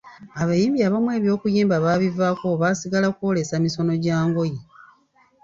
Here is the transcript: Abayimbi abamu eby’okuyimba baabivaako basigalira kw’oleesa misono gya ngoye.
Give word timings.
Abayimbi 0.41 0.79
abamu 0.87 1.09
eby’okuyimba 1.17 1.75
baabivaako 1.85 2.47
basigalira 2.61 3.09
kw’oleesa 3.15 3.55
misono 3.63 3.93
gya 4.03 4.17
ngoye. 4.27 4.59